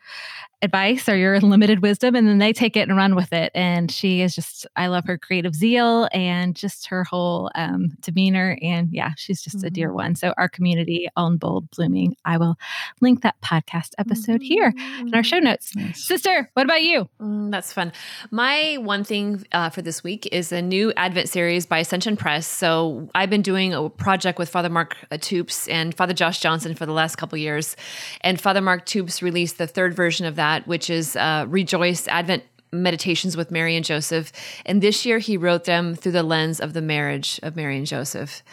[0.64, 3.92] advice or your limited wisdom and then they take it and run with it and
[3.92, 8.90] she is just i love her creative zeal and just her whole um, demeanor and
[8.92, 9.68] yeah she's just mm-hmm.
[9.68, 9.98] a dear mm-hmm.
[9.98, 12.56] one so our community on bold blooming i will
[13.02, 14.46] link that podcast episode mm-hmm.
[14.46, 16.04] here in our show notes nice.
[16.04, 17.92] sister what about you mm, that's fun
[18.32, 22.48] my one thing uh, for this week is a new advent series by ascension press
[22.48, 26.88] so i've been doing a project with father mark Toups and father josh johnson for
[26.88, 27.76] the last couple years
[28.22, 32.08] and father mark Toups released the third version of that that, which is uh, Rejoice
[32.08, 34.32] Advent Meditations with Mary and Joseph.
[34.66, 37.86] And this year he wrote them through the lens of the marriage of Mary and
[37.86, 38.44] Joseph.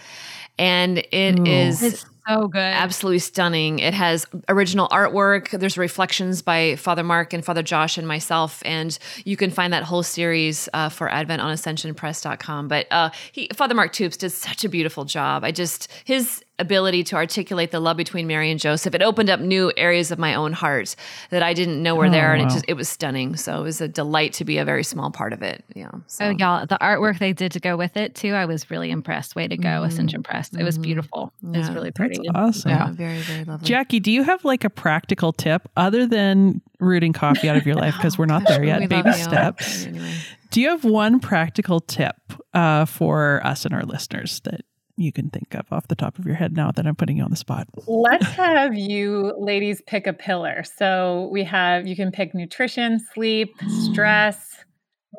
[0.58, 1.46] And it Ooh.
[1.46, 2.60] is it's so good.
[2.60, 3.80] Absolutely stunning.
[3.80, 5.50] It has original artwork.
[5.50, 8.62] There's reflections by Father Mark and Father Josh and myself.
[8.64, 12.68] And you can find that whole series uh, for Advent on ascensionpress.com.
[12.68, 15.42] But uh, he, Father Mark Toups did such a beautiful job.
[15.42, 18.94] I just, his ability to articulate the love between Mary and Joseph.
[18.94, 20.94] It opened up new areas of my own heart
[21.30, 22.48] that I didn't know were oh, there, and wow.
[22.48, 23.36] it just it was stunning.
[23.36, 25.64] So it was a delight to be a very small part of it.
[25.74, 25.90] Yeah.
[26.06, 26.26] So.
[26.26, 28.32] Oh, y'all, the artwork they did to go with it too.
[28.34, 29.34] I was really impressed.
[29.34, 29.86] Way to go, mm-hmm.
[29.86, 30.50] Ascension Press.
[30.52, 30.82] It was mm-hmm.
[30.82, 31.32] beautiful.
[31.42, 31.50] Yeah.
[31.54, 32.20] It was really pretty.
[32.32, 32.70] That's awesome.
[32.70, 33.66] Yeah, very very lovely.
[33.66, 37.76] Jackie, do you have like a practical tip other than rooting coffee out of your
[37.76, 38.88] life because we're not there yet?
[38.88, 39.86] Baby steps.
[39.86, 40.12] Anyway.
[40.50, 42.14] Do you have one practical tip
[42.52, 44.60] uh, for us and our listeners that
[44.96, 47.24] you can think of off the top of your head now that I'm putting you
[47.24, 47.68] on the spot?
[47.86, 50.62] Let's have you ladies pick a pillar.
[50.62, 53.54] So we have, you can pick nutrition, sleep,
[53.90, 54.64] stress,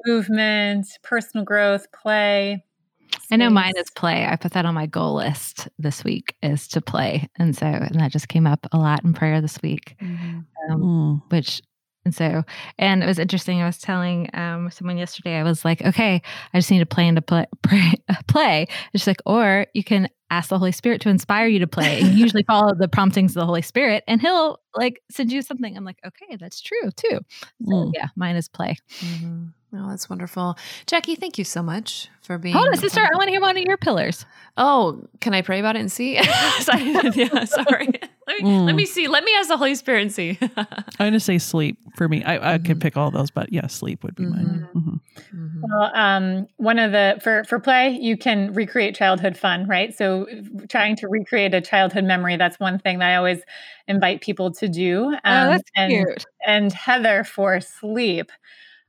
[0.05, 2.63] movement, personal growth, play.
[3.11, 3.27] Space.
[3.31, 4.25] I know mine is play.
[4.25, 7.27] I put that on my goal list this week is to play.
[7.37, 10.39] And so, and that just came up a lot in prayer this week, mm-hmm.
[10.71, 11.31] um, mm.
[11.31, 11.61] which
[12.05, 12.43] and so,
[12.77, 13.61] and it was interesting.
[13.61, 16.21] I was telling um, someone yesterday, I was like, okay,
[16.53, 17.93] I just need to plan to play, pray,
[18.27, 18.67] play.
[18.93, 22.17] It's like, or you can ask the Holy Spirit to inspire you to play and
[22.17, 25.75] usually follow the promptings of the Holy Spirit and he'll like send you something.
[25.75, 27.19] I'm like, okay, that's true too.
[27.65, 27.91] So mm.
[27.93, 28.75] yeah, mine is play.
[28.99, 29.45] Mm-hmm.
[29.77, 30.57] Oh, that's wonderful.
[30.85, 32.55] Jackie, thank you so much for being.
[32.55, 33.01] Hold on, sister.
[33.01, 34.25] I want to hear one of your pillars.
[34.57, 36.13] Oh, can I pray about it and see?
[36.15, 37.89] yeah, sorry.
[38.27, 38.65] Let me, mm.
[38.65, 39.07] let me see.
[39.07, 40.39] Let me ask the Holy Spirit and see.
[40.57, 40.65] I'm
[40.97, 42.23] going to say sleep for me.
[42.23, 42.65] I, I mm-hmm.
[42.65, 44.33] could pick all those, but yeah, sleep would be mm-hmm.
[44.33, 44.67] mine.
[44.73, 44.89] Mm-hmm.
[44.89, 45.61] mm-hmm.
[45.61, 49.95] Well, um, one of the, for, for play, you can recreate childhood fun, right?
[49.95, 50.25] So
[50.69, 53.43] trying to recreate a childhood memory, that's one thing that I always
[53.87, 55.05] invite people to do.
[55.05, 56.25] Um, oh, that's and, cute.
[56.47, 58.31] And Heather for sleep.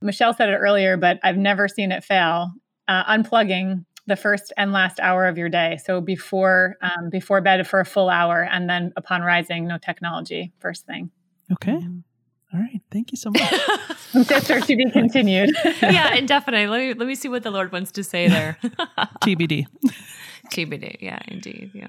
[0.01, 2.51] Michelle said it earlier, but I've never seen it fail.
[2.87, 5.77] Uh, unplugging the first and last hour of your day.
[5.83, 10.53] So before um, before bed for a full hour, and then upon rising, no technology
[10.59, 11.11] first thing.
[11.51, 11.73] Okay.
[11.73, 11.99] Mm-hmm.
[12.53, 12.81] All right.
[12.91, 13.41] Thank you so much.
[14.25, 15.55] Sister to be continued.
[15.81, 16.67] yeah, indefinitely.
[16.67, 18.57] Let me let me see what the Lord wants to say there.
[19.21, 19.67] TBD.
[20.51, 20.97] TBD.
[20.99, 21.71] Yeah, indeed.
[21.73, 21.87] Yeah.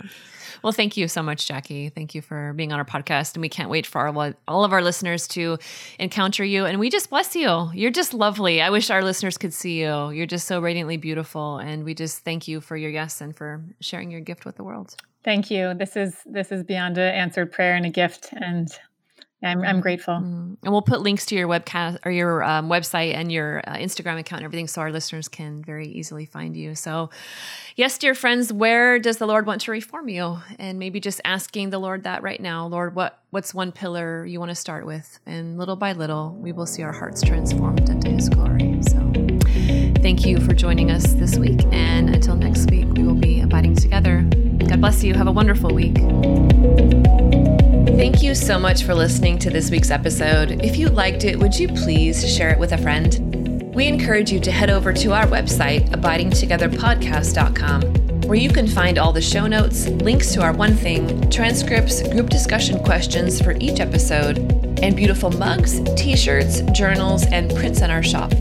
[0.62, 1.88] Well, thank you so much, Jackie.
[1.88, 3.34] Thank you for being on our podcast.
[3.34, 5.58] And we can't wait for our, all of our listeners to
[5.98, 6.64] encounter you.
[6.64, 7.70] And we just bless you.
[7.74, 8.60] You're just lovely.
[8.60, 10.10] I wish our listeners could see you.
[10.10, 11.58] You're just so radiantly beautiful.
[11.58, 14.64] And we just thank you for your yes and for sharing your gift with the
[14.64, 14.94] world.
[15.24, 15.74] Thank you.
[15.74, 18.30] This is this is beyond an answered prayer and a gift.
[18.32, 18.68] And
[19.42, 20.14] I'm, I'm grateful.
[20.14, 20.56] Mm.
[20.64, 24.18] And we'll put links to your webcast or your um, website and your uh, Instagram
[24.18, 26.74] account and everything so our listeners can very easily find you.
[26.74, 27.10] So,
[27.76, 30.38] yes, dear friends, where does the Lord want to reform you?
[30.58, 34.40] And maybe just asking the Lord that right now, Lord, what what's one pillar you
[34.40, 35.20] want to start with?
[35.24, 38.82] And little by little, we will see our hearts transformed into His glory.
[38.82, 39.12] So,
[40.02, 41.60] thank you for joining us this week.
[41.70, 44.22] And until next week, we will be abiding together.
[44.66, 45.14] God bless you.
[45.14, 45.96] Have a wonderful week.
[47.96, 50.62] Thank you so much for listening to this week's episode.
[50.62, 53.74] If you liked it, would you please share it with a friend?
[53.74, 57.82] We encourage you to head over to our website, abidingtogetherpodcast.com,
[58.28, 62.28] where you can find all the show notes, links to our one thing, transcripts, group
[62.28, 64.38] discussion questions for each episode,
[64.82, 68.32] and beautiful mugs, t shirts, journals, and prints in our shop.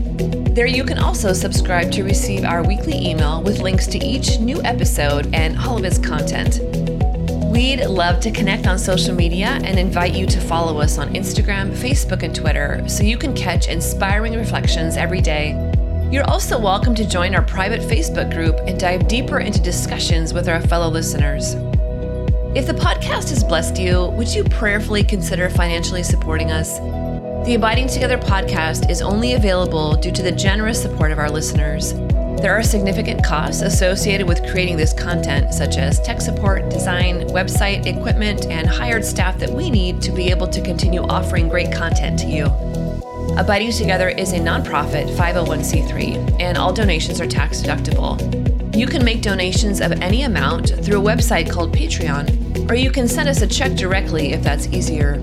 [0.54, 4.62] There you can also subscribe to receive our weekly email with links to each new
[4.62, 6.60] episode and all of its content.
[7.48, 11.72] We'd love to connect on social media and invite you to follow us on Instagram,
[11.72, 15.52] Facebook, and Twitter so you can catch inspiring reflections every day.
[16.12, 20.46] You're also welcome to join our private Facebook group and dive deeper into discussions with
[20.46, 21.54] our fellow listeners.
[22.54, 26.78] If the podcast has blessed you, would you prayerfully consider financially supporting us?
[27.46, 31.94] The Abiding Together podcast is only available due to the generous support of our listeners.
[32.40, 37.84] There are significant costs associated with creating this content, such as tech support, design, website,
[37.86, 42.16] equipment, and hired staff that we need to be able to continue offering great content
[42.20, 42.44] to you.
[43.36, 48.16] Abiding Together is a nonprofit 501c3, and all donations are tax deductible.
[48.76, 53.08] You can make donations of any amount through a website called Patreon, or you can
[53.08, 55.16] send us a check directly if that's easier.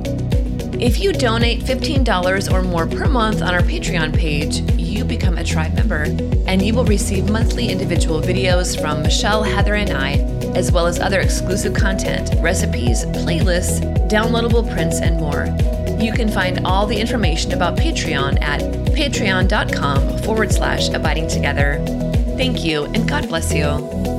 [0.79, 5.43] If you donate $15 or more per month on our Patreon page, you become a
[5.43, 6.03] tribe member,
[6.47, 10.15] and you will receive monthly individual videos from Michelle, Heather, and I,
[10.53, 15.45] as well as other exclusive content, recipes, playlists, downloadable prints, and more.
[15.97, 18.59] You can find all the information about Patreon at
[18.91, 21.81] patreon.com forward slash abiding together.
[22.35, 24.14] Thank you, and God bless you.